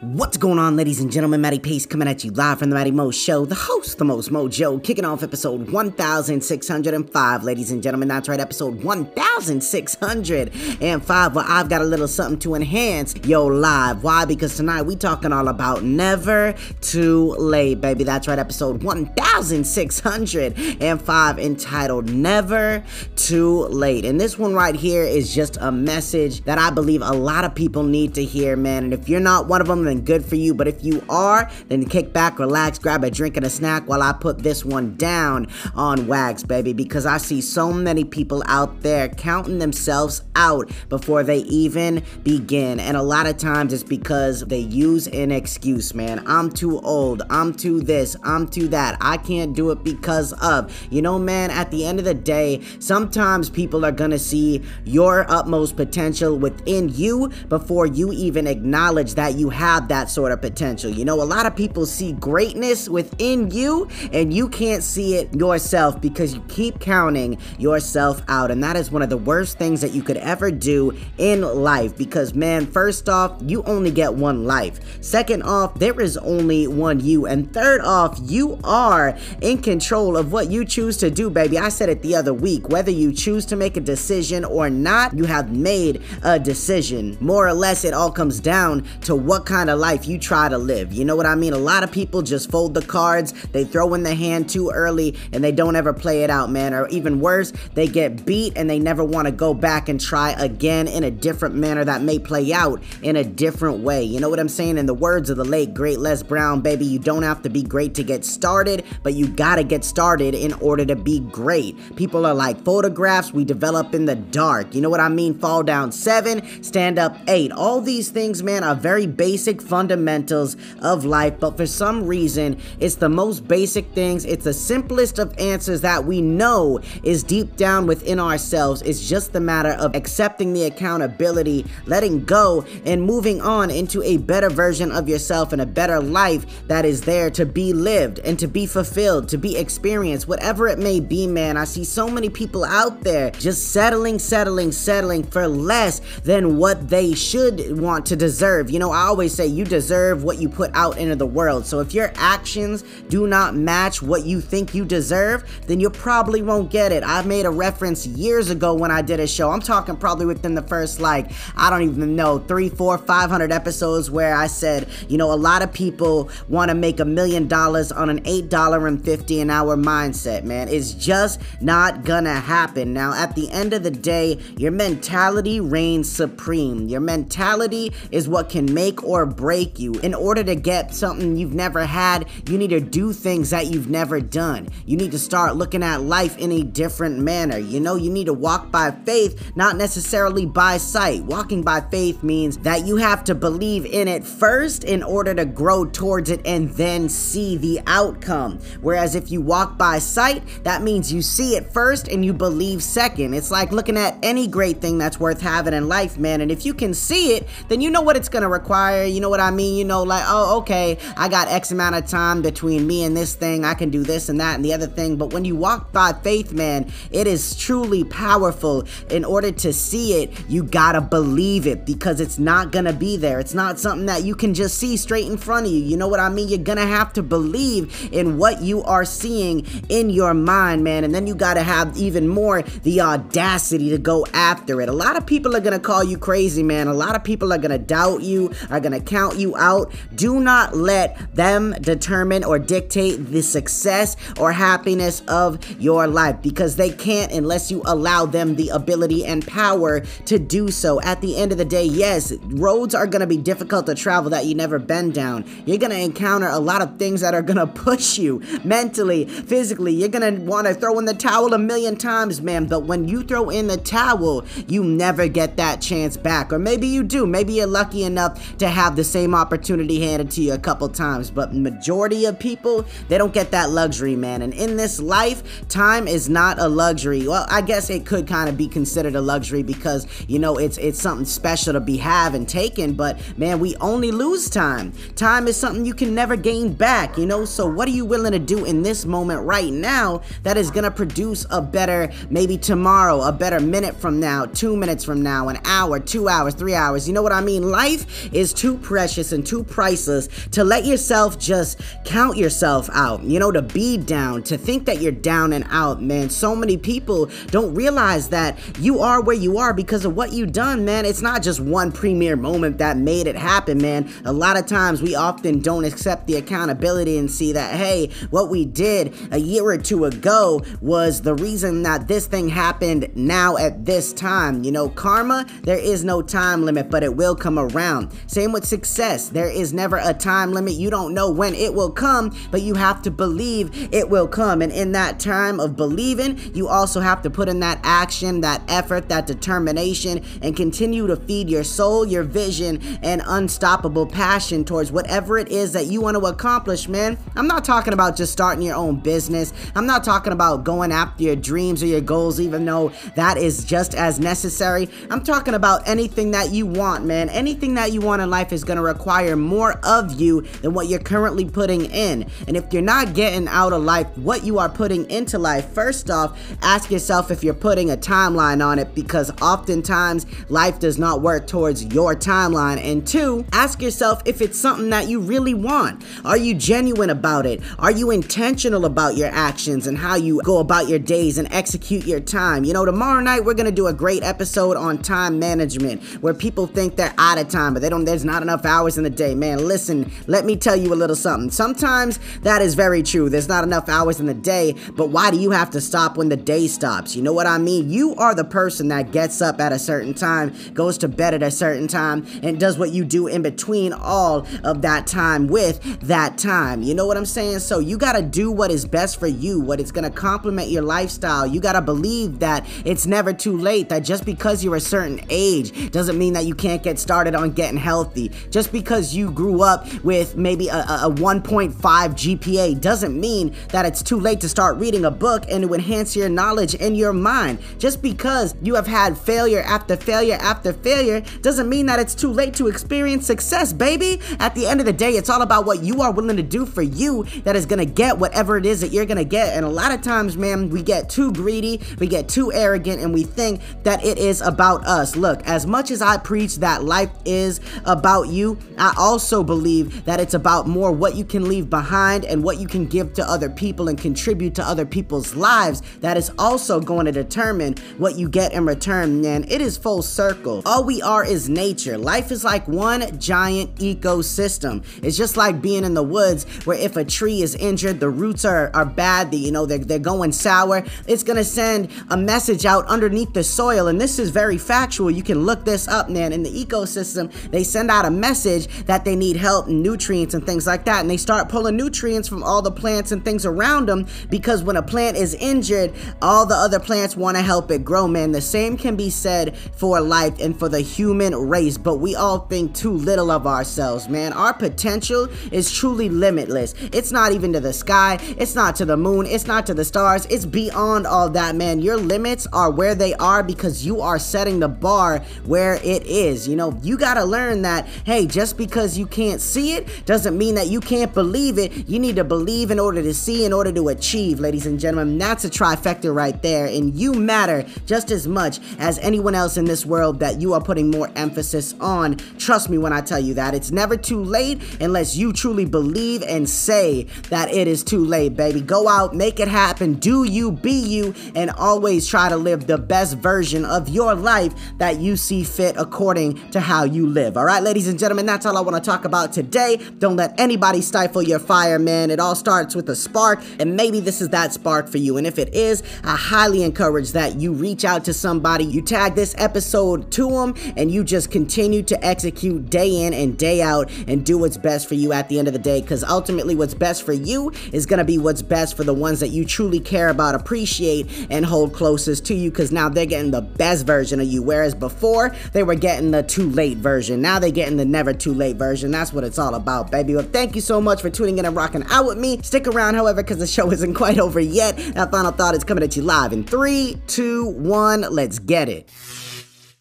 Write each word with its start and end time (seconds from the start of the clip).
What's 0.00 0.36
going 0.36 0.60
on, 0.60 0.76
ladies 0.76 1.00
and 1.00 1.10
gentlemen? 1.10 1.40
Matty 1.40 1.58
Pace 1.58 1.84
coming 1.84 2.06
at 2.06 2.22
you 2.22 2.30
live 2.30 2.60
from 2.60 2.70
the 2.70 2.76
Matty 2.76 2.92
Mo 2.92 3.10
Show, 3.10 3.44
the 3.44 3.56
host, 3.56 3.98
the 3.98 4.04
most 4.04 4.30
mojo, 4.30 4.80
kicking 4.80 5.04
off 5.04 5.24
episode 5.24 5.72
1605, 5.72 7.42
ladies 7.42 7.72
and 7.72 7.82
gentlemen. 7.82 8.06
That's 8.06 8.28
right, 8.28 8.38
episode 8.38 8.84
1605, 8.84 11.34
where 11.34 11.44
I've 11.48 11.68
got 11.68 11.82
a 11.82 11.84
little 11.84 12.06
something 12.06 12.38
to 12.38 12.54
enhance 12.54 13.16
yo 13.24 13.46
live. 13.46 14.04
Why? 14.04 14.24
Because 14.24 14.56
tonight 14.56 14.82
we 14.82 14.94
talking 14.94 15.32
all 15.32 15.48
about 15.48 15.82
never 15.82 16.54
too 16.80 17.34
late, 17.36 17.80
baby. 17.80 18.04
That's 18.04 18.28
right, 18.28 18.38
episode 18.38 18.84
1605, 18.84 21.38
entitled 21.40 22.08
Never 22.08 22.84
Too 23.16 23.64
Late. 23.64 24.04
And 24.04 24.20
this 24.20 24.38
one 24.38 24.54
right 24.54 24.76
here 24.76 25.02
is 25.02 25.34
just 25.34 25.58
a 25.60 25.72
message 25.72 26.42
that 26.42 26.56
I 26.56 26.70
believe 26.70 27.02
a 27.02 27.14
lot 27.14 27.44
of 27.44 27.52
people 27.52 27.82
need 27.82 28.14
to 28.14 28.24
hear, 28.24 28.54
man. 28.54 28.84
And 28.84 28.94
if 28.94 29.08
you're 29.08 29.18
not 29.18 29.48
one 29.48 29.60
of 29.60 29.66
them, 29.66 29.87
then 29.88 30.00
good 30.02 30.24
for 30.24 30.36
you. 30.36 30.54
But 30.54 30.68
if 30.68 30.84
you 30.84 31.02
are, 31.08 31.50
then 31.68 31.84
kick 31.86 32.12
back, 32.12 32.38
relax, 32.38 32.78
grab 32.78 33.04
a 33.04 33.10
drink 33.10 33.36
and 33.36 33.46
a 33.46 33.50
snack 33.50 33.88
while 33.88 34.02
I 34.02 34.12
put 34.12 34.38
this 34.38 34.64
one 34.64 34.96
down 34.96 35.48
on 35.74 36.06
wax, 36.06 36.42
baby. 36.42 36.72
Because 36.72 37.06
I 37.06 37.18
see 37.18 37.40
so 37.40 37.72
many 37.72 38.04
people 38.04 38.42
out 38.46 38.82
there 38.82 39.08
counting 39.08 39.58
themselves 39.58 40.22
out 40.36 40.70
before 40.88 41.22
they 41.22 41.38
even 41.38 42.02
begin. 42.22 42.80
And 42.80 42.96
a 42.96 43.02
lot 43.02 43.26
of 43.26 43.36
times 43.36 43.72
it's 43.72 43.82
because 43.82 44.40
they 44.42 44.58
use 44.58 45.06
an 45.08 45.30
excuse, 45.30 45.94
man. 45.94 46.22
I'm 46.26 46.50
too 46.50 46.80
old. 46.80 47.22
I'm 47.30 47.54
too 47.54 47.80
this. 47.80 48.16
I'm 48.22 48.46
too 48.46 48.68
that. 48.68 48.96
I 49.00 49.16
can't 49.16 49.54
do 49.54 49.70
it 49.70 49.82
because 49.84 50.32
of. 50.34 50.74
You 50.90 51.02
know, 51.02 51.18
man, 51.18 51.50
at 51.50 51.70
the 51.70 51.86
end 51.86 51.98
of 51.98 52.04
the 52.04 52.14
day, 52.14 52.62
sometimes 52.78 53.50
people 53.50 53.84
are 53.84 53.92
going 53.92 54.10
to 54.10 54.18
see 54.18 54.62
your 54.84 55.30
utmost 55.30 55.76
potential 55.76 56.38
within 56.38 56.88
you 56.90 57.30
before 57.48 57.86
you 57.86 58.12
even 58.12 58.46
acknowledge 58.46 59.14
that 59.14 59.36
you 59.36 59.50
have 59.50 59.77
have 59.78 59.88
that 59.88 60.10
sort 60.10 60.32
of 60.32 60.40
potential. 60.40 60.90
You 60.90 61.04
know, 61.04 61.22
a 61.22 61.24
lot 61.24 61.46
of 61.46 61.54
people 61.54 61.86
see 61.86 62.12
greatness 62.12 62.88
within 62.88 63.50
you 63.52 63.88
and 64.12 64.34
you 64.34 64.48
can't 64.48 64.82
see 64.82 65.14
it 65.14 65.32
yourself 65.32 66.00
because 66.00 66.34
you 66.34 66.40
keep 66.48 66.80
counting 66.80 67.38
yourself 67.58 68.20
out. 68.26 68.50
And 68.50 68.62
that 68.64 68.74
is 68.74 68.90
one 68.90 69.02
of 69.02 69.08
the 69.08 69.16
worst 69.16 69.56
things 69.56 69.80
that 69.82 69.92
you 69.92 70.02
could 70.02 70.16
ever 70.16 70.50
do 70.50 70.96
in 71.16 71.42
life 71.42 71.96
because, 71.96 72.34
man, 72.34 72.66
first 72.66 73.08
off, 73.08 73.40
you 73.46 73.62
only 73.64 73.92
get 73.92 74.14
one 74.14 74.46
life. 74.46 74.80
Second 75.00 75.44
off, 75.44 75.78
there 75.78 76.00
is 76.00 76.16
only 76.18 76.66
one 76.66 76.98
you. 76.98 77.26
And 77.26 77.52
third 77.52 77.80
off, 77.82 78.18
you 78.24 78.58
are 78.64 79.16
in 79.40 79.62
control 79.62 80.16
of 80.16 80.32
what 80.32 80.50
you 80.50 80.64
choose 80.64 80.96
to 80.96 81.10
do, 81.10 81.30
baby. 81.30 81.56
I 81.56 81.68
said 81.68 81.88
it 81.88 82.02
the 82.02 82.16
other 82.16 82.34
week. 82.34 82.68
Whether 82.68 82.90
you 82.90 83.12
choose 83.12 83.46
to 83.46 83.54
make 83.54 83.76
a 83.76 83.80
decision 83.80 84.44
or 84.44 84.70
not, 84.70 85.16
you 85.16 85.26
have 85.26 85.52
made 85.52 86.02
a 86.24 86.36
decision. 86.40 87.16
More 87.20 87.46
or 87.46 87.54
less, 87.54 87.84
it 87.84 87.94
all 87.94 88.10
comes 88.10 88.40
down 88.40 88.84
to 89.02 89.14
what 89.14 89.46
kind 89.46 89.67
kind 89.68 89.74
of 89.74 89.80
life 89.80 90.08
you 90.08 90.18
try 90.18 90.48
to 90.48 90.56
live. 90.56 90.94
You 90.94 91.04
know 91.04 91.14
what 91.14 91.26
I 91.26 91.34
mean? 91.34 91.52
A 91.52 91.58
lot 91.58 91.82
of 91.82 91.92
people 91.92 92.22
just 92.22 92.50
fold 92.50 92.72
the 92.72 92.80
cards, 92.80 93.34
they 93.52 93.64
throw 93.64 93.92
in 93.92 94.02
the 94.02 94.14
hand 94.14 94.48
too 94.48 94.70
early, 94.70 95.14
and 95.30 95.44
they 95.44 95.52
don't 95.52 95.76
ever 95.76 95.92
play 95.92 96.24
it 96.24 96.30
out, 96.30 96.50
man. 96.50 96.72
Or 96.72 96.88
even 96.88 97.20
worse, 97.20 97.52
they 97.74 97.86
get 97.86 98.24
beat 98.24 98.54
and 98.56 98.70
they 98.70 98.78
never 98.78 99.04
want 99.04 99.26
to 99.26 99.32
go 99.32 99.52
back 99.52 99.90
and 99.90 100.00
try 100.00 100.30
again 100.38 100.88
in 100.88 101.04
a 101.04 101.10
different 101.10 101.54
manner 101.54 101.84
that 101.84 102.00
may 102.00 102.18
play 102.18 102.50
out 102.50 102.82
in 103.02 103.16
a 103.16 103.24
different 103.24 103.80
way. 103.80 104.02
You 104.02 104.20
know 104.20 104.30
what 104.30 104.40
I'm 104.40 104.48
saying? 104.48 104.78
In 104.78 104.86
the 104.86 104.94
words 104.94 105.28
of 105.28 105.36
the 105.36 105.44
late, 105.44 105.74
great 105.74 105.98
Les 105.98 106.22
Brown, 106.22 106.62
baby, 106.62 106.86
you 106.86 106.98
don't 106.98 107.22
have 107.22 107.42
to 107.42 107.50
be 107.50 107.62
great 107.62 107.94
to 107.96 108.02
get 108.02 108.24
started, 108.24 108.86
but 109.02 109.12
you 109.12 109.28
gotta 109.28 109.64
get 109.64 109.84
started 109.84 110.34
in 110.34 110.54
order 110.54 110.86
to 110.86 110.96
be 110.96 111.20
great. 111.20 111.76
People 111.94 112.24
are 112.24 112.34
like 112.34 112.64
photographs 112.64 113.34
we 113.34 113.44
develop 113.44 113.94
in 113.94 114.06
the 114.06 114.16
dark. 114.16 114.74
You 114.74 114.80
know 114.80 114.88
what 114.88 115.00
I 115.00 115.10
mean? 115.10 115.38
Fall 115.38 115.62
down 115.62 115.92
seven, 115.92 116.64
stand 116.64 116.98
up 116.98 117.18
eight. 117.28 117.52
All 117.52 117.82
these 117.82 118.08
things, 118.08 118.42
man, 118.42 118.64
are 118.64 118.74
very 118.74 119.06
basic 119.06 119.57
basic 119.58 119.68
fundamentals 119.68 120.56
of 120.82 121.04
life, 121.04 121.34
but 121.40 121.56
for 121.56 121.66
some 121.66 122.06
reason, 122.06 122.56
it's 122.80 122.96
the 122.96 123.08
most 123.08 123.46
basic 123.48 123.86
things, 123.92 124.24
it's 124.24 124.44
the 124.44 124.52
simplest 124.52 125.18
of 125.18 125.36
answers 125.38 125.80
that 125.80 126.04
we 126.04 126.20
know 126.20 126.80
is 127.02 127.22
deep 127.22 127.56
down 127.56 127.86
within 127.86 128.20
ourselves. 128.20 128.82
It's 128.82 129.08
just 129.08 129.32
the 129.32 129.40
matter 129.40 129.70
of 129.70 129.94
accepting 129.94 130.52
the 130.52 130.64
accountability, 130.64 131.64
letting 131.86 132.24
go, 132.24 132.64
and 132.84 133.02
moving 133.02 133.40
on 133.40 133.70
into 133.70 134.02
a 134.02 134.18
better 134.18 134.50
version 134.50 134.92
of 134.92 135.08
yourself 135.08 135.52
and 135.52 135.62
a 135.62 135.66
better 135.66 136.00
life 136.00 136.66
that 136.68 136.84
is 136.84 137.02
there 137.02 137.30
to 137.30 137.46
be 137.46 137.72
lived 137.72 138.18
and 138.20 138.38
to 138.38 138.46
be 138.46 138.66
fulfilled, 138.66 139.28
to 139.28 139.38
be 139.38 139.56
experienced, 139.56 140.28
whatever 140.28 140.68
it 140.68 140.78
may 140.78 141.00
be, 141.00 141.26
man. 141.26 141.56
I 141.56 141.64
see 141.64 141.84
so 141.84 142.08
many 142.08 142.28
people 142.28 142.64
out 142.64 143.02
there 143.02 143.30
just 143.32 143.72
settling, 143.72 144.18
settling, 144.18 144.72
settling 144.72 145.24
for 145.24 145.48
less 145.48 146.00
than 146.24 146.58
what 146.58 146.88
they 146.88 147.14
should 147.14 147.78
want 147.78 148.06
to 148.06 148.16
deserve. 148.16 148.70
You 148.70 148.78
know, 148.78 148.90
I 148.90 149.02
always 149.02 149.34
say 149.34 149.47
you 149.48 149.64
deserve 149.64 150.24
what 150.24 150.38
you 150.38 150.48
put 150.48 150.70
out 150.74 150.98
into 150.98 151.16
the 151.16 151.26
world. 151.26 151.66
So 151.66 151.80
if 151.80 151.94
your 151.94 152.12
actions 152.16 152.84
do 153.08 153.26
not 153.26 153.54
match 153.54 154.02
what 154.02 154.24
you 154.24 154.40
think 154.40 154.74
you 154.74 154.84
deserve, 154.84 155.44
then 155.66 155.80
you 155.80 155.90
probably 155.90 156.42
won't 156.42 156.70
get 156.70 156.92
it. 156.92 157.02
I 157.04 157.22
made 157.22 157.46
a 157.46 157.50
reference 157.50 158.06
years 158.06 158.50
ago 158.50 158.74
when 158.74 158.90
I 158.90 159.02
did 159.02 159.20
a 159.20 159.26
show. 159.26 159.50
I'm 159.50 159.60
talking 159.60 159.96
probably 159.96 160.26
within 160.26 160.54
the 160.54 160.62
first, 160.62 161.00
like, 161.00 161.30
I 161.56 161.70
don't 161.70 161.82
even 161.82 162.16
know, 162.16 162.38
three, 162.38 162.68
four, 162.68 162.98
five 162.98 163.30
hundred 163.30 163.52
episodes 163.52 164.10
where 164.10 164.34
I 164.34 164.46
said, 164.46 164.88
you 165.08 165.18
know, 165.18 165.32
a 165.32 165.36
lot 165.36 165.62
of 165.62 165.72
people 165.72 166.30
want 166.48 166.70
to 166.70 166.74
make 166.74 167.00
a 167.00 167.04
million 167.04 167.48
dollars 167.48 167.92
on 167.92 168.10
an 168.10 168.22
$8.50 168.22 169.42
an 169.42 169.50
hour 169.50 169.76
mindset, 169.76 170.44
man. 170.44 170.68
It's 170.68 170.92
just 170.92 171.40
not 171.60 172.04
gonna 172.04 172.40
happen. 172.40 172.92
Now, 172.92 173.12
at 173.14 173.34
the 173.34 173.50
end 173.50 173.72
of 173.72 173.82
the 173.82 173.90
day, 173.90 174.38
your 174.56 174.72
mentality 174.72 175.60
reigns 175.60 176.10
supreme. 176.10 176.88
Your 176.88 177.00
mentality 177.00 177.92
is 178.10 178.28
what 178.28 178.48
can 178.48 178.72
make 178.72 179.02
or 179.04 179.26
break 179.38 179.78
you. 179.78 179.94
In 180.00 180.14
order 180.14 180.42
to 180.42 180.56
get 180.56 180.92
something 180.92 181.36
you've 181.36 181.54
never 181.54 181.86
had, 181.86 182.28
you 182.48 182.58
need 182.58 182.70
to 182.70 182.80
do 182.80 183.12
things 183.12 183.50
that 183.50 183.68
you've 183.68 183.88
never 183.88 184.20
done. 184.20 184.68
You 184.84 184.96
need 184.96 185.12
to 185.12 185.18
start 185.18 185.54
looking 185.54 185.84
at 185.84 186.02
life 186.02 186.36
in 186.38 186.50
a 186.50 186.64
different 186.64 187.20
manner. 187.20 187.56
You 187.56 187.78
know, 187.78 187.94
you 187.94 188.10
need 188.10 188.26
to 188.26 188.34
walk 188.34 188.72
by 188.72 188.90
faith, 188.90 189.52
not 189.54 189.76
necessarily 189.76 190.44
by 190.44 190.76
sight. 190.78 191.22
Walking 191.22 191.62
by 191.62 191.82
faith 191.82 192.24
means 192.24 192.58
that 192.58 192.84
you 192.84 192.96
have 192.96 193.22
to 193.24 193.34
believe 193.36 193.86
in 193.86 194.08
it 194.08 194.26
first 194.26 194.82
in 194.82 195.04
order 195.04 195.32
to 195.34 195.44
grow 195.44 195.84
towards 195.84 196.30
it 196.30 196.40
and 196.44 196.70
then 196.70 197.08
see 197.08 197.56
the 197.56 197.80
outcome. 197.86 198.58
Whereas 198.80 199.14
if 199.14 199.30
you 199.30 199.40
walk 199.40 199.78
by 199.78 200.00
sight, 200.00 200.42
that 200.64 200.82
means 200.82 201.12
you 201.12 201.22
see 201.22 201.54
it 201.54 201.72
first 201.72 202.08
and 202.08 202.24
you 202.24 202.32
believe 202.32 202.82
second. 202.82 203.34
It's 203.34 203.52
like 203.52 203.70
looking 203.70 203.96
at 203.96 204.16
any 204.20 204.48
great 204.48 204.80
thing 204.80 204.98
that's 204.98 205.20
worth 205.20 205.40
having 205.40 205.74
in 205.74 205.86
life, 205.86 206.18
man. 206.18 206.40
And 206.40 206.50
if 206.50 206.66
you 206.66 206.74
can 206.74 206.92
see 206.92 207.36
it, 207.36 207.46
then 207.68 207.80
you 207.80 207.88
know 207.88 208.02
what 208.02 208.16
it's 208.16 208.28
gonna 208.28 208.48
require. 208.48 209.04
You 209.04 209.27
know 209.28 209.30
what 209.30 209.40
I 209.40 209.50
mean? 209.50 209.76
You 209.76 209.84
know, 209.84 210.04
like, 210.04 210.24
oh, 210.26 210.58
okay, 210.60 210.96
I 211.14 211.28
got 211.28 211.48
X 211.48 211.70
amount 211.70 211.96
of 211.96 212.06
time 212.06 212.40
between 212.40 212.86
me 212.86 213.04
and 213.04 213.14
this 213.14 213.34
thing. 213.34 213.62
I 213.66 213.74
can 213.74 213.90
do 213.90 214.02
this 214.02 214.30
and 214.30 214.40
that 214.40 214.54
and 214.54 214.64
the 214.64 214.72
other 214.72 214.86
thing. 214.86 215.16
But 215.16 215.34
when 215.34 215.44
you 215.44 215.54
walk 215.54 215.92
by 215.92 216.14
faith, 216.14 216.52
man, 216.52 216.90
it 217.10 217.26
is 217.26 217.54
truly 217.54 218.04
powerful. 218.04 218.86
In 219.10 219.26
order 219.26 219.52
to 219.52 219.72
see 219.74 220.22
it, 220.22 220.32
you 220.48 220.62
gotta 220.62 221.02
believe 221.02 221.66
it 221.66 221.84
because 221.84 222.20
it's 222.20 222.38
not 222.38 222.72
gonna 222.72 222.94
be 222.94 223.18
there. 223.18 223.38
It's 223.38 223.52
not 223.52 223.78
something 223.78 224.06
that 224.06 224.24
you 224.24 224.34
can 224.34 224.54
just 224.54 224.78
see 224.78 224.96
straight 224.96 225.26
in 225.26 225.36
front 225.36 225.66
of 225.66 225.72
you. 225.72 225.80
You 225.80 225.98
know 225.98 226.08
what 226.08 226.20
I 226.20 226.30
mean? 226.30 226.48
You're 226.48 226.58
gonna 226.58 226.86
have 226.86 227.12
to 227.14 227.22
believe 227.22 228.08
in 228.10 228.38
what 228.38 228.62
you 228.62 228.82
are 228.84 229.04
seeing 229.04 229.66
in 229.90 230.08
your 230.08 230.32
mind, 230.32 230.84
man. 230.84 231.04
And 231.04 231.14
then 231.14 231.26
you 231.26 231.34
gotta 231.34 231.62
have 231.62 231.94
even 231.98 232.28
more 232.28 232.62
the 232.62 233.02
audacity 233.02 233.90
to 233.90 233.98
go 233.98 234.24
after 234.32 234.80
it. 234.80 234.88
A 234.88 234.92
lot 234.92 235.16
of 235.16 235.26
people 235.26 235.54
are 235.54 235.60
gonna 235.60 235.78
call 235.78 236.02
you 236.02 236.16
crazy, 236.16 236.62
man. 236.62 236.88
A 236.88 236.94
lot 236.94 237.14
of 237.14 237.22
people 237.22 237.52
are 237.52 237.58
gonna 237.58 237.76
doubt 237.76 238.22
you, 238.22 238.52
are 238.70 238.80
gonna 238.80 239.00
count 239.08 239.36
you 239.36 239.56
out. 239.56 239.92
Do 240.14 240.38
not 240.40 240.76
let 240.76 241.34
them 241.34 241.74
determine 241.80 242.44
or 242.44 242.58
dictate 242.58 243.26
the 243.26 243.42
success 243.42 244.16
or 244.38 244.52
happiness 244.52 245.22
of 245.26 245.58
your 245.80 246.06
life 246.06 246.36
because 246.42 246.76
they 246.76 246.90
can't 246.90 247.32
unless 247.32 247.70
you 247.70 247.82
allow 247.86 248.26
them 248.26 248.56
the 248.56 248.68
ability 248.68 249.24
and 249.24 249.46
power 249.46 250.00
to 250.26 250.38
do 250.38 250.70
so. 250.70 251.00
At 251.00 251.20
the 251.20 251.36
end 251.36 251.52
of 251.52 251.58
the 251.58 251.64
day, 251.64 251.84
yes, 251.84 252.32
roads 252.44 252.94
are 252.94 253.06
going 253.06 253.20
to 253.20 253.26
be 253.26 253.36
difficult 253.36 253.86
to 253.86 253.94
travel 253.94 254.30
that 254.30 254.46
you 254.46 254.54
never 254.54 254.78
been 254.78 255.10
down. 255.10 255.44
You're 255.64 255.78
going 255.78 255.92
to 255.92 256.00
encounter 256.00 256.48
a 256.48 256.58
lot 256.58 256.82
of 256.82 256.98
things 256.98 257.22
that 257.22 257.34
are 257.34 257.42
going 257.42 257.56
to 257.56 257.66
push 257.66 258.18
you 258.18 258.42
mentally, 258.62 259.24
physically. 259.24 259.94
You're 259.94 260.08
going 260.08 260.36
to 260.36 260.42
want 260.42 260.66
to 260.66 260.74
throw 260.74 260.98
in 260.98 261.06
the 261.06 261.14
towel 261.14 261.54
a 261.54 261.58
million 261.58 261.96
times, 261.96 262.42
man. 262.42 262.66
But 262.66 262.80
when 262.80 263.08
you 263.08 263.22
throw 263.22 263.48
in 263.48 263.68
the 263.68 263.78
towel, 263.78 264.44
you 264.66 264.84
never 264.84 265.28
get 265.28 265.56
that 265.56 265.80
chance 265.80 266.16
back. 266.16 266.52
Or 266.52 266.58
maybe 266.58 266.86
you 266.86 267.02
do. 267.02 267.26
Maybe 267.26 267.54
you're 267.54 267.66
lucky 267.66 268.04
enough 268.04 268.58
to 268.58 268.68
have 268.68 268.96
the 268.98 269.04
same 269.04 269.32
opportunity 269.34 270.00
handed 270.00 270.28
to 270.32 270.42
you 270.42 270.52
a 270.52 270.58
couple 270.58 270.88
times. 270.88 271.30
But 271.30 271.54
majority 271.54 272.24
of 272.24 272.38
people, 272.38 272.84
they 273.08 273.16
don't 273.16 273.32
get 273.32 273.52
that 273.52 273.70
luxury, 273.70 274.16
man. 274.16 274.42
And 274.42 274.52
in 274.52 274.76
this 274.76 275.00
life, 275.00 275.68
time 275.68 276.08
is 276.08 276.28
not 276.28 276.58
a 276.58 276.68
luxury. 276.68 277.26
Well, 277.26 277.46
I 277.48 277.60
guess 277.60 277.90
it 277.90 278.04
could 278.04 278.26
kind 278.26 278.48
of 278.48 278.56
be 278.56 278.66
considered 278.66 279.14
a 279.14 279.20
luxury 279.20 279.62
because, 279.62 280.06
you 280.26 280.40
know, 280.40 280.56
it's 280.56 280.78
it's 280.78 281.00
something 281.00 281.24
special 281.24 281.72
to 281.74 281.80
be 281.80 281.96
have 281.98 282.34
and 282.34 282.48
taken, 282.48 282.94
but 282.94 283.16
man, 283.38 283.60
we 283.60 283.76
only 283.76 284.10
lose 284.10 284.50
time. 284.50 284.92
Time 285.14 285.46
is 285.46 285.56
something 285.56 285.84
you 285.84 285.94
can 285.94 286.12
never 286.14 286.34
gain 286.34 286.72
back, 286.72 287.16
you 287.16 287.26
know? 287.26 287.44
So 287.44 287.66
what 287.66 287.86
are 287.86 287.92
you 287.92 288.04
willing 288.04 288.32
to 288.32 288.40
do 288.40 288.64
in 288.64 288.82
this 288.82 289.04
moment 289.04 289.42
right 289.42 289.72
now 289.72 290.22
that 290.42 290.56
is 290.56 290.72
going 290.72 290.84
to 290.84 290.90
produce 290.90 291.46
a 291.50 291.62
better 291.62 292.10
maybe 292.30 292.58
tomorrow, 292.58 293.22
a 293.22 293.30
better 293.30 293.60
minute 293.60 293.94
from 293.94 294.18
now, 294.18 294.46
2 294.46 294.76
minutes 294.76 295.04
from 295.04 295.22
now, 295.22 295.48
an 295.48 295.60
hour, 295.64 296.00
2 296.00 296.28
hours, 296.28 296.54
3 296.54 296.74
hours. 296.74 297.06
You 297.06 297.14
know 297.14 297.22
what 297.22 297.32
I 297.32 297.40
mean? 297.40 297.70
Life 297.70 298.34
is 298.34 298.52
too 298.52 298.76
precious 298.88 299.32
and 299.32 299.46
too 299.46 299.62
priceless 299.62 300.28
to 300.50 300.64
let 300.64 300.86
yourself 300.86 301.38
just 301.38 301.78
count 302.06 302.38
yourself 302.38 302.88
out, 302.94 303.22
you 303.22 303.38
know, 303.38 303.52
to 303.52 303.60
be 303.60 303.98
down, 303.98 304.42
to 304.42 304.56
think 304.56 304.86
that 304.86 305.02
you're 305.02 305.12
down 305.12 305.52
and 305.52 305.66
out, 305.68 306.00
man. 306.00 306.30
So 306.30 306.56
many 306.56 306.78
people 306.78 307.28
don't 307.48 307.74
realize 307.74 308.30
that 308.30 308.58
you 308.78 309.00
are 309.00 309.20
where 309.20 309.36
you 309.36 309.58
are 309.58 309.74
because 309.74 310.06
of 310.06 310.16
what 310.16 310.32
you've 310.32 310.52
done, 310.52 310.86
man. 310.86 311.04
It's 311.04 311.20
not 311.20 311.42
just 311.42 311.60
one 311.60 311.92
premier 311.92 312.34
moment 312.34 312.78
that 312.78 312.96
made 312.96 313.26
it 313.26 313.36
happen, 313.36 313.76
man. 313.76 314.10
A 314.24 314.32
lot 314.32 314.56
of 314.56 314.64
times 314.64 315.02
we 315.02 315.14
often 315.14 315.58
don't 315.58 315.84
accept 315.84 316.26
the 316.26 316.36
accountability 316.36 317.18
and 317.18 317.30
see 317.30 317.52
that, 317.52 317.76
hey, 317.76 318.08
what 318.30 318.48
we 318.48 318.64
did 318.64 319.14
a 319.30 319.38
year 319.38 319.66
or 319.66 319.76
two 319.76 320.06
ago 320.06 320.62
was 320.80 321.20
the 321.20 321.34
reason 321.34 321.82
that 321.82 322.08
this 322.08 322.26
thing 322.26 322.48
happened 322.48 323.10
now 323.14 323.58
at 323.58 323.84
this 323.84 324.14
time. 324.14 324.64
You 324.64 324.72
know, 324.72 324.88
karma, 324.88 325.44
there 325.64 325.76
is 325.76 326.04
no 326.04 326.22
time 326.22 326.64
limit, 326.64 326.88
but 326.88 327.02
it 327.02 327.14
will 327.14 327.36
come 327.36 327.58
around. 327.58 328.16
Same 328.26 328.50
with 328.50 328.64
success. 328.78 329.30
There 329.30 329.50
is 329.50 329.72
never 329.72 329.96
a 329.96 330.14
time 330.14 330.52
limit. 330.52 330.74
You 330.74 330.88
don't 330.88 331.12
know 331.12 331.28
when 331.28 331.52
it 331.52 331.74
will 331.74 331.90
come, 331.90 332.32
but 332.52 332.62
you 332.62 332.74
have 332.74 333.02
to 333.02 333.10
believe 333.10 333.92
it 333.92 334.08
will 334.08 334.28
come. 334.28 334.62
And 334.62 334.70
in 334.70 334.92
that 334.92 335.18
time 335.18 335.58
of 335.58 335.74
believing, 335.74 336.38
you 336.54 336.68
also 336.68 337.00
have 337.00 337.20
to 337.22 337.30
put 337.30 337.48
in 337.48 337.58
that 337.58 337.80
action, 337.82 338.40
that 338.42 338.62
effort, 338.68 339.08
that 339.08 339.26
determination, 339.26 340.24
and 340.42 340.54
continue 340.54 341.08
to 341.08 341.16
feed 341.16 341.50
your 341.50 341.64
soul, 341.64 342.06
your 342.06 342.22
vision, 342.22 342.80
and 343.02 343.20
unstoppable 343.26 344.06
passion 344.06 344.64
towards 344.64 344.92
whatever 344.92 345.38
it 345.38 345.48
is 345.48 345.72
that 345.72 345.86
you 345.86 346.00
want 346.00 346.16
to 346.16 346.24
accomplish, 346.26 346.86
man. 346.86 347.18
I'm 347.34 347.48
not 347.48 347.64
talking 347.64 347.92
about 347.92 348.16
just 348.16 348.30
starting 348.30 348.62
your 348.62 348.76
own 348.76 349.00
business. 349.00 349.52
I'm 349.74 349.86
not 349.86 350.04
talking 350.04 350.32
about 350.32 350.62
going 350.62 350.92
after 350.92 351.24
your 351.24 351.34
dreams 351.34 351.82
or 351.82 351.86
your 351.86 352.00
goals, 352.00 352.38
even 352.38 352.64
though 352.64 352.92
that 353.16 353.38
is 353.38 353.64
just 353.64 353.96
as 353.96 354.20
necessary. 354.20 354.88
I'm 355.10 355.24
talking 355.24 355.54
about 355.54 355.88
anything 355.88 356.30
that 356.30 356.52
you 356.52 356.64
want, 356.64 357.04
man. 357.04 357.28
Anything 357.28 357.74
that 357.74 357.92
you 357.92 358.00
want 358.00 358.22
in 358.22 358.30
life 358.30 358.52
is 358.52 358.62
going 358.68 358.76
to 358.76 358.82
require 358.82 359.34
more 359.34 359.72
of 359.82 360.20
you 360.20 360.42
than 360.62 360.74
what 360.74 360.86
you're 360.86 361.00
currently 361.00 361.44
putting 361.46 361.86
in. 361.86 362.30
And 362.46 362.56
if 362.56 362.72
you're 362.72 362.82
not 362.82 363.14
getting 363.14 363.48
out 363.48 363.72
of 363.72 363.82
life 363.82 364.06
what 364.18 364.44
you 364.44 364.58
are 364.58 364.68
putting 364.68 365.10
into 365.10 365.38
life, 365.38 365.68
first 365.70 366.10
off, 366.10 366.38
ask 366.62 366.90
yourself 366.90 367.32
if 367.32 367.42
you're 367.42 367.54
putting 367.54 367.90
a 367.90 367.96
timeline 367.96 368.64
on 368.64 368.78
it 368.78 368.94
because 368.94 369.30
oftentimes 369.40 370.26
life 370.50 370.78
does 370.78 370.98
not 370.98 371.22
work 371.22 371.46
towards 371.46 371.84
your 371.86 372.14
timeline. 372.14 372.78
And 372.78 373.06
two, 373.06 373.44
ask 373.52 373.80
yourself 373.80 374.22
if 374.26 374.40
it's 374.40 374.58
something 374.58 374.90
that 374.90 375.08
you 375.08 375.18
really 375.18 375.54
want. 375.54 376.04
Are 376.24 376.36
you 376.36 376.54
genuine 376.54 377.10
about 377.10 377.46
it? 377.46 377.62
Are 377.78 377.90
you 377.90 378.10
intentional 378.10 378.84
about 378.84 379.16
your 379.16 379.28
actions 379.28 379.86
and 379.86 379.96
how 379.96 380.16
you 380.16 380.42
go 380.44 380.58
about 380.58 380.88
your 380.88 380.98
days 380.98 381.38
and 381.38 381.50
execute 381.52 382.06
your 382.06 382.20
time? 382.20 382.64
You 382.64 382.74
know, 382.74 382.84
tomorrow 382.84 383.20
night 383.20 383.44
we're 383.44 383.54
gonna 383.54 383.72
do 383.72 383.86
a 383.86 383.94
great 383.94 384.22
episode 384.22 384.76
on 384.76 384.98
time 384.98 385.38
management 385.38 386.02
where 386.22 386.34
people 386.34 386.66
think 386.66 386.96
they're 386.96 387.14
out 387.16 387.38
of 387.38 387.48
time, 387.48 387.72
but 387.72 387.80
they 387.80 387.88
don't 387.88 388.04
there's 388.04 388.24
not 388.24 388.42
enough 388.42 388.57
hours 388.64 388.98
in 388.98 389.04
the 389.04 389.10
day. 389.10 389.34
Man, 389.34 389.66
listen, 389.66 390.10
let 390.26 390.44
me 390.44 390.56
tell 390.56 390.76
you 390.76 390.92
a 390.92 390.96
little 390.96 391.16
something. 391.16 391.50
Sometimes 391.50 392.18
that 392.42 392.62
is 392.62 392.74
very 392.74 393.02
true. 393.02 393.28
There's 393.28 393.48
not 393.48 393.64
enough 393.64 393.88
hours 393.88 394.20
in 394.20 394.26
the 394.26 394.34
day, 394.34 394.74
but 394.96 395.08
why 395.08 395.30
do 395.30 395.38
you 395.38 395.50
have 395.50 395.70
to 395.70 395.80
stop 395.80 396.16
when 396.16 396.28
the 396.28 396.36
day 396.36 396.66
stops? 396.66 397.16
You 397.16 397.22
know 397.22 397.32
what 397.32 397.46
I 397.46 397.58
mean? 397.58 397.90
You 397.90 398.14
are 398.16 398.34
the 398.34 398.44
person 398.44 398.88
that 398.88 399.12
gets 399.12 399.40
up 399.40 399.60
at 399.60 399.72
a 399.72 399.78
certain 399.78 400.14
time, 400.14 400.54
goes 400.74 400.98
to 400.98 401.08
bed 401.08 401.34
at 401.34 401.42
a 401.42 401.50
certain 401.50 401.88
time, 401.88 402.26
and 402.42 402.58
does 402.58 402.78
what 402.78 402.90
you 402.90 403.04
do 403.04 403.26
in 403.26 403.42
between 403.42 403.92
all 403.92 404.46
of 404.64 404.82
that 404.82 405.06
time 405.06 405.46
with 405.46 406.00
that 406.00 406.38
time. 406.38 406.82
You 406.82 406.94
know 406.94 407.06
what 407.06 407.16
I'm 407.16 407.26
saying? 407.26 407.60
So 407.60 407.78
you 407.78 407.98
got 407.98 408.12
to 408.12 408.22
do 408.22 408.50
what 408.50 408.70
is 408.70 408.84
best 408.84 409.18
for 409.18 409.26
you, 409.26 409.60
what 409.60 409.80
is 409.80 409.92
going 409.92 410.04
to 410.04 410.10
complement 410.10 410.68
your 410.68 410.82
lifestyle. 410.82 411.46
You 411.46 411.60
got 411.60 411.72
to 411.72 411.82
believe 411.82 412.38
that 412.40 412.66
it's 412.84 413.06
never 413.06 413.32
too 413.32 413.56
late, 413.56 413.88
that 413.88 414.00
just 414.00 414.24
because 414.24 414.62
you're 414.64 414.76
a 414.76 414.80
certain 414.80 415.20
age 415.28 415.90
doesn't 415.90 416.18
mean 416.18 416.32
that 416.34 416.44
you 416.44 416.54
can't 416.54 416.82
get 416.82 416.98
started 416.98 417.34
on 417.34 417.52
getting 417.52 417.78
healthy. 417.78 418.28
Just 418.50 418.72
because 418.72 419.14
you 419.14 419.30
grew 419.30 419.62
up 419.62 419.86
with 420.04 420.36
maybe 420.36 420.68
a, 420.68 420.78
a 420.78 421.10
1.5 421.10 421.74
GPA 421.74 422.80
doesn't 422.80 423.18
mean 423.18 423.54
that 423.70 423.86
it's 423.86 424.02
too 424.02 424.18
late 424.18 424.40
to 424.40 424.48
start 424.48 424.76
reading 424.78 425.04
a 425.04 425.10
book 425.10 425.44
and 425.50 425.62
to 425.64 425.74
enhance 425.74 426.16
your 426.16 426.28
knowledge 426.28 426.74
and 426.74 426.96
your 426.96 427.12
mind. 427.12 427.58
Just 427.78 428.02
because 428.02 428.54
you 428.62 428.74
have 428.74 428.86
had 428.86 429.16
failure 429.16 429.62
after 429.62 429.96
failure 429.96 430.38
after 430.40 430.72
failure 430.72 431.22
doesn't 431.42 431.68
mean 431.68 431.86
that 431.86 431.98
it's 431.98 432.14
too 432.14 432.30
late 432.30 432.54
to 432.54 432.66
experience 432.68 433.26
success, 433.26 433.72
baby. 433.72 434.20
At 434.38 434.54
the 434.54 434.66
end 434.66 434.80
of 434.80 434.86
the 434.86 434.92
day, 434.92 435.12
it's 435.12 435.30
all 435.30 435.42
about 435.42 435.66
what 435.66 435.82
you 435.82 436.02
are 436.02 436.12
willing 436.12 436.36
to 436.36 436.42
do 436.42 436.64
for 436.64 436.82
you 436.82 437.24
that 437.44 437.56
is 437.56 437.66
gonna 437.66 437.84
get 437.84 438.18
whatever 438.18 438.56
it 438.56 438.66
is 438.66 438.80
that 438.80 438.92
you're 438.92 439.06
gonna 439.06 439.24
get. 439.24 439.56
And 439.56 439.64
a 439.64 439.68
lot 439.68 439.92
of 439.92 440.02
times, 440.02 440.36
man, 440.36 440.70
we 440.70 440.82
get 440.82 441.10
too 441.10 441.32
greedy, 441.32 441.80
we 441.98 442.06
get 442.06 442.28
too 442.28 442.52
arrogant, 442.52 443.02
and 443.02 443.12
we 443.12 443.24
think 443.24 443.60
that 443.82 444.04
it 444.04 444.18
is 444.18 444.40
about 444.40 444.86
us. 444.86 445.16
Look, 445.16 445.46
as 445.46 445.66
much 445.66 445.90
as 445.90 446.00
I 446.00 446.16
preach 446.16 446.56
that 446.56 446.84
life 446.84 447.10
is 447.24 447.60
about 447.84 448.28
you, 448.28 448.37
I 448.78 448.94
also 448.96 449.42
believe 449.42 450.04
that 450.04 450.20
it's 450.20 450.34
about 450.34 450.66
more 450.66 450.92
what 450.92 451.14
you 451.14 451.24
can 451.24 451.48
leave 451.48 451.68
behind 451.68 452.24
and 452.24 452.42
what 452.42 452.58
you 452.58 452.66
can 452.66 452.86
give 452.86 453.12
to 453.14 453.28
other 453.28 453.50
people 453.50 453.88
and 453.88 453.98
contribute 453.98 454.54
to 454.56 454.62
other 454.62 454.86
people's 454.86 455.34
lives. 455.34 455.82
That 456.00 456.16
is 456.16 456.30
also 456.38 456.80
going 456.80 457.06
to 457.06 457.12
determine 457.12 457.74
what 457.96 458.16
you 458.16 458.28
get 458.28 458.52
in 458.52 458.66
return, 458.66 459.20
man. 459.20 459.44
It 459.48 459.60
is 459.60 459.76
full 459.76 460.02
circle. 460.02 460.62
All 460.66 460.84
we 460.84 461.02
are 461.02 461.24
is 461.24 461.48
nature. 461.48 461.98
Life 461.98 462.30
is 462.30 462.44
like 462.44 462.66
one 462.68 463.18
giant 463.18 463.74
ecosystem. 463.76 464.84
It's 465.02 465.16
just 465.16 465.36
like 465.36 465.60
being 465.60 465.84
in 465.84 465.94
the 465.94 466.02
woods 466.02 466.44
where 466.64 466.78
if 466.78 466.96
a 466.96 467.04
tree 467.04 467.42
is 467.42 467.54
injured, 467.54 468.00
the 468.00 468.10
roots 468.10 468.44
are, 468.44 468.70
are 468.74 468.86
bad, 468.86 469.30
the, 469.30 469.36
you 469.36 469.50
know, 469.50 469.66
they're, 469.66 469.78
they're 469.78 469.98
going 469.98 470.32
sour. 470.32 470.84
It's 471.06 471.22
going 471.22 471.36
to 471.36 471.44
send 471.44 471.90
a 472.10 472.16
message 472.16 472.64
out 472.64 472.86
underneath 472.86 473.32
the 473.32 473.44
soil. 473.44 473.88
And 473.88 474.00
this 474.00 474.18
is 474.18 474.30
very 474.30 474.58
factual. 474.58 475.10
You 475.10 475.22
can 475.22 475.44
look 475.44 475.64
this 475.64 475.88
up, 475.88 476.08
man. 476.08 476.32
In 476.32 476.42
the 476.42 476.50
ecosystem, 476.50 477.32
they 477.50 477.64
send 477.64 477.90
out 477.90 478.04
a 478.04 478.10
message 478.18 478.66
that 478.84 479.04
they 479.04 479.16
need 479.16 479.36
help 479.36 479.66
and 479.66 479.82
nutrients 479.82 480.34
and 480.34 480.44
things 480.44 480.66
like 480.66 480.84
that. 480.84 481.00
And 481.00 481.10
they 481.10 481.16
start 481.16 481.48
pulling 481.48 481.76
nutrients 481.76 482.28
from 482.28 482.42
all 482.42 482.62
the 482.62 482.70
plants 482.70 483.12
and 483.12 483.24
things 483.24 483.46
around 483.46 483.88
them 483.88 484.06
because 484.30 484.62
when 484.62 484.76
a 484.76 484.82
plant 484.82 485.16
is 485.16 485.34
injured, 485.34 485.92
all 486.22 486.46
the 486.46 486.54
other 486.54 486.80
plants 486.80 487.16
want 487.16 487.36
to 487.36 487.42
help 487.42 487.70
it 487.70 487.84
grow, 487.84 488.08
man. 488.08 488.32
The 488.32 488.40
same 488.40 488.76
can 488.76 488.96
be 488.96 489.10
said 489.10 489.56
for 489.56 490.00
life 490.00 490.38
and 490.40 490.58
for 490.58 490.68
the 490.68 490.80
human 490.80 491.34
race, 491.34 491.78
but 491.78 491.96
we 491.96 492.14
all 492.14 492.40
think 492.40 492.74
too 492.74 492.92
little 492.92 493.30
of 493.30 493.46
ourselves, 493.46 494.08
man. 494.08 494.32
Our 494.32 494.52
potential 494.52 495.28
is 495.52 495.72
truly 495.72 496.08
limitless. 496.08 496.74
It's 496.92 497.12
not 497.12 497.32
even 497.32 497.52
to 497.52 497.60
the 497.60 497.72
sky, 497.72 498.18
it's 498.38 498.54
not 498.54 498.76
to 498.76 498.84
the 498.84 498.96
moon, 498.96 499.26
it's 499.26 499.46
not 499.46 499.66
to 499.66 499.74
the 499.74 499.84
stars, 499.84 500.26
it's 500.26 500.46
beyond 500.46 501.06
all 501.06 501.28
that, 501.30 501.56
man. 501.56 501.80
Your 501.80 501.96
limits 501.96 502.46
are 502.52 502.70
where 502.70 502.94
they 502.94 503.14
are 503.14 503.42
because 503.42 503.84
you 503.84 504.00
are 504.00 504.18
setting 504.18 504.60
the 504.60 504.68
bar 504.68 505.20
where 505.44 505.74
it 505.84 506.04
is. 506.06 506.48
You 506.48 506.56
know, 506.56 506.78
you 506.82 506.96
got 506.98 507.14
to 507.14 507.24
learn 507.24 507.62
that, 507.62 507.86
hey, 508.08 508.26
just 508.26 508.56
because 508.56 508.96
you 508.96 509.06
can't 509.06 509.38
see 509.38 509.74
it 509.74 509.86
doesn't 510.06 510.38
mean 510.38 510.54
that 510.54 510.68
you 510.68 510.80
can't 510.80 511.12
believe 511.12 511.58
it. 511.58 511.86
You 511.86 511.98
need 511.98 512.16
to 512.16 512.24
believe 512.24 512.70
in 512.70 512.80
order 512.80 513.02
to 513.02 513.12
see, 513.12 513.44
in 513.44 513.52
order 513.52 513.70
to 513.70 513.88
achieve, 513.88 514.40
ladies 514.40 514.64
and 514.64 514.80
gentlemen. 514.80 515.18
That's 515.18 515.44
a 515.44 515.50
trifecta 515.50 516.14
right 516.14 516.40
there. 516.40 516.64
And 516.64 516.94
you 516.94 517.12
matter 517.12 517.66
just 517.84 518.10
as 518.10 518.26
much 518.26 518.60
as 518.78 518.98
anyone 519.00 519.34
else 519.34 519.58
in 519.58 519.66
this 519.66 519.84
world 519.84 520.20
that 520.20 520.40
you 520.40 520.54
are 520.54 520.60
putting 520.62 520.90
more 520.90 521.10
emphasis 521.16 521.74
on. 521.82 522.16
Trust 522.38 522.70
me 522.70 522.78
when 522.78 522.94
I 522.94 523.02
tell 523.02 523.20
you 523.20 523.34
that. 523.34 523.52
It's 523.52 523.70
never 523.70 523.94
too 523.94 524.24
late 524.24 524.58
unless 524.80 525.14
you 525.14 525.34
truly 525.34 525.66
believe 525.66 526.22
and 526.22 526.48
say 526.48 527.02
that 527.28 527.52
it 527.52 527.68
is 527.68 527.84
too 527.84 528.06
late, 528.06 528.34
baby. 528.34 528.62
Go 528.62 528.88
out, 528.88 529.14
make 529.14 529.38
it 529.38 529.48
happen, 529.48 529.96
do 529.96 530.24
you, 530.24 530.50
be 530.50 530.72
you, 530.72 531.14
and 531.34 531.50
always 531.50 532.08
try 532.08 532.30
to 532.30 532.38
live 532.38 532.68
the 532.68 532.78
best 532.78 533.18
version 533.18 533.66
of 533.66 533.90
your 533.90 534.14
life 534.14 534.54
that 534.78 534.98
you 534.98 535.14
see 535.14 535.44
fit 535.44 535.76
according 535.76 536.50
to 536.52 536.60
how 536.60 536.84
you 536.84 537.06
live. 537.06 537.36
All 537.36 537.44
right, 537.44 537.62
ladies 537.62 537.86
and 537.86 537.97
gentlemen, 537.98 538.26
that's 538.26 538.46
all 538.46 538.56
I 538.56 538.60
want 538.60 538.82
to 538.82 538.90
talk 538.90 539.04
about 539.04 539.32
today. 539.32 539.76
Don't 539.98 540.16
let 540.16 540.38
anybody 540.38 540.80
stifle 540.80 541.22
your 541.22 541.38
fire, 541.38 541.78
man. 541.78 542.10
It 542.10 542.20
all 542.20 542.34
starts 542.34 542.74
with 542.74 542.88
a 542.88 542.96
spark, 542.96 543.42
and 543.58 543.76
maybe 543.76 544.00
this 544.00 544.20
is 544.20 544.28
that 544.30 544.52
spark 544.52 544.88
for 544.88 544.98
you. 544.98 545.16
And 545.16 545.26
if 545.26 545.38
it 545.38 545.54
is, 545.54 545.82
I 546.04 546.16
highly 546.16 546.62
encourage 546.62 547.12
that 547.12 547.36
you 547.40 547.52
reach 547.52 547.84
out 547.84 548.04
to 548.04 548.14
somebody, 548.14 548.64
you 548.64 548.82
tag 548.82 549.14
this 549.14 549.34
episode 549.38 550.10
to 550.12 550.30
them, 550.30 550.54
and 550.76 550.90
you 550.90 551.04
just 551.04 551.30
continue 551.30 551.82
to 551.82 552.04
execute 552.04 552.70
day 552.70 553.04
in 553.04 553.12
and 553.12 553.36
day 553.36 553.62
out 553.62 553.90
and 554.06 554.24
do 554.24 554.38
what's 554.38 554.56
best 554.56 554.88
for 554.88 554.94
you 554.94 555.12
at 555.12 555.28
the 555.28 555.38
end 555.38 555.48
of 555.48 555.52
the 555.52 555.58
day. 555.58 555.80
Because 555.80 556.04
ultimately, 556.04 556.54
what's 556.54 556.74
best 556.74 557.04
for 557.04 557.12
you 557.12 557.50
is 557.72 557.86
going 557.86 557.98
to 557.98 558.04
be 558.04 558.18
what's 558.18 558.42
best 558.42 558.76
for 558.76 558.84
the 558.84 558.94
ones 558.94 559.20
that 559.20 559.28
you 559.28 559.44
truly 559.44 559.80
care 559.80 560.08
about, 560.08 560.34
appreciate, 560.34 561.08
and 561.30 561.44
hold 561.44 561.72
closest 561.72 562.24
to 562.26 562.34
you. 562.34 562.50
Because 562.50 562.70
now 562.70 562.88
they're 562.88 563.06
getting 563.06 563.30
the 563.30 563.42
best 563.42 563.86
version 563.86 564.20
of 564.20 564.26
you. 564.26 564.42
Whereas 564.42 564.74
before, 564.74 565.34
they 565.52 565.62
were 565.62 565.74
getting 565.74 566.10
the 566.10 566.22
too 566.22 566.48
late 566.50 566.78
version. 566.78 567.20
Now 567.20 567.38
they're 567.38 567.50
getting 567.50 567.76
the 567.76 567.87
never 567.88 568.12
too 568.12 568.32
late 568.32 568.56
version. 568.56 568.90
That's 568.90 569.12
what 569.12 569.24
it's 569.24 569.38
all 569.38 569.54
about, 569.54 569.90
baby. 569.90 570.14
Well, 570.14 570.24
thank 570.24 570.54
you 570.54 570.60
so 570.60 570.80
much 570.80 571.00
for 571.00 571.10
tuning 571.10 571.38
in 571.38 571.44
and 571.44 571.56
rocking 571.56 571.84
out 571.90 572.06
with 572.06 572.18
me. 572.18 572.40
Stick 572.42 572.66
around, 572.66 572.94
however, 572.94 573.22
because 573.22 573.38
the 573.38 573.46
show 573.46 573.70
isn't 573.72 573.94
quite 573.94 574.18
over 574.18 574.40
yet. 574.40 574.76
That 574.94 575.10
final 575.10 575.32
thought 575.32 575.54
is 575.54 575.64
coming 575.64 575.82
at 575.84 575.96
you 575.96 576.02
live 576.02 576.32
in 576.32 576.44
three, 576.44 577.00
two, 577.06 577.46
one. 577.46 578.02
Let's 578.02 578.38
get 578.38 578.68
it. 578.68 578.88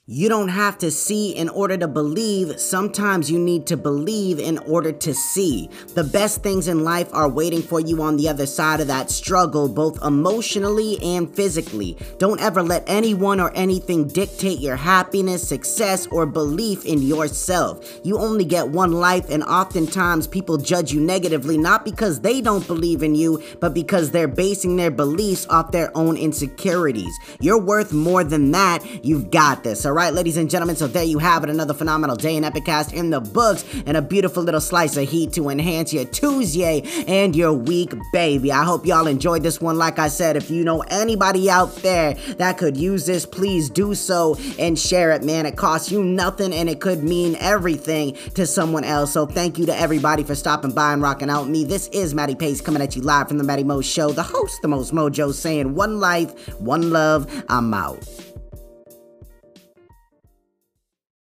You 0.09 0.29
don't 0.29 0.47
have 0.47 0.77
to 0.77 0.89
see 0.89 1.35
in 1.35 1.49
order 1.49 1.75
to 1.75 1.85
believe. 1.89 2.61
Sometimes 2.61 3.29
you 3.29 3.37
need 3.37 3.67
to 3.67 3.75
believe 3.75 4.39
in 4.39 4.57
order 4.59 4.93
to 4.93 5.13
see. 5.13 5.69
The 5.95 6.05
best 6.05 6.41
things 6.41 6.69
in 6.69 6.85
life 6.85 7.09
are 7.11 7.27
waiting 7.27 7.61
for 7.61 7.81
you 7.81 8.01
on 8.01 8.15
the 8.15 8.29
other 8.29 8.45
side 8.45 8.79
of 8.79 8.87
that 8.87 9.11
struggle, 9.11 9.67
both 9.67 10.01
emotionally 10.01 10.97
and 11.03 11.29
physically. 11.35 11.97
Don't 12.19 12.39
ever 12.39 12.63
let 12.63 12.85
anyone 12.87 13.41
or 13.41 13.51
anything 13.53 14.07
dictate 14.07 14.59
your 14.59 14.77
happiness, 14.77 15.45
success, 15.45 16.07
or 16.07 16.25
belief 16.25 16.85
in 16.85 17.01
yourself. 17.01 17.99
You 18.05 18.17
only 18.17 18.45
get 18.45 18.69
one 18.69 18.93
life, 18.93 19.29
and 19.29 19.43
oftentimes 19.43 20.25
people 20.25 20.55
judge 20.55 20.93
you 20.93 21.01
negatively 21.01 21.57
not 21.57 21.83
because 21.83 22.21
they 22.21 22.39
don't 22.39 22.65
believe 22.65 23.03
in 23.03 23.13
you, 23.13 23.43
but 23.59 23.73
because 23.73 24.11
they're 24.11 24.29
basing 24.29 24.77
their 24.77 24.89
beliefs 24.89 25.45
off 25.49 25.73
their 25.73 25.91
own 25.97 26.15
insecurities. 26.15 27.13
You're 27.41 27.59
worth 27.59 27.91
more 27.91 28.23
than 28.23 28.51
that. 28.51 29.03
You've 29.03 29.31
got 29.31 29.65
this, 29.65 29.85
ladies 29.97 30.37
and 30.37 30.47
gentlemen, 30.47 30.75
so 30.75 30.85
there 30.85 31.03
you 31.03 31.17
have 31.17 31.43
it. 31.43 31.49
Another 31.49 31.73
phenomenal 31.73 32.15
day 32.15 32.35
in 32.35 32.43
Epicast 32.43 32.93
in 32.93 33.09
the 33.09 33.19
books 33.19 33.65
and 33.87 33.97
a 33.97 34.01
beautiful 34.01 34.43
little 34.43 34.61
slice 34.61 34.95
of 34.95 35.09
heat 35.09 35.33
to 35.33 35.49
enhance 35.49 35.91
your 35.91 36.05
Tuesday 36.05 36.83
and 37.07 37.35
your 37.35 37.51
week, 37.51 37.93
baby. 38.13 38.51
I 38.51 38.63
hope 38.63 38.85
y'all 38.85 39.07
enjoyed 39.07 39.41
this 39.41 39.59
one. 39.59 39.79
Like 39.79 39.97
I 39.97 40.07
said, 40.07 40.37
if 40.37 40.51
you 40.51 40.63
know 40.63 40.81
anybody 40.89 41.49
out 41.49 41.75
there 41.77 42.13
that 42.37 42.59
could 42.59 42.77
use 42.77 43.07
this, 43.07 43.25
please 43.25 43.71
do 43.71 43.95
so 43.95 44.37
and 44.59 44.77
share 44.77 45.09
it, 45.13 45.23
man. 45.23 45.47
It 45.47 45.57
costs 45.57 45.91
you 45.91 46.03
nothing 46.03 46.53
and 46.53 46.69
it 46.69 46.79
could 46.79 47.03
mean 47.03 47.35
everything 47.39 48.13
to 48.35 48.45
someone 48.45 48.83
else. 48.83 49.11
So 49.13 49.25
thank 49.25 49.57
you 49.57 49.65
to 49.65 49.75
everybody 49.75 50.23
for 50.23 50.35
stopping 50.35 50.73
by 50.73 50.93
and 50.93 51.01
rocking 51.01 51.31
out 51.31 51.45
with 51.45 51.49
me. 51.49 51.63
This 51.63 51.87
is 51.87 52.13
Matty 52.13 52.35
Pace 52.35 52.61
coming 52.61 52.83
at 52.83 52.95
you 52.95 53.01
live 53.01 53.29
from 53.29 53.39
the 53.39 53.43
Matty 53.43 53.63
Mo 53.63 53.81
Show, 53.81 54.11
the 54.11 54.21
host, 54.21 54.61
the 54.61 54.67
most 54.67 54.93
mojo, 54.93 55.33
saying 55.33 55.73
one 55.73 55.99
life, 55.99 56.59
one 56.59 56.91
love. 56.91 57.25
I'm 57.49 57.73
out. 57.73 58.26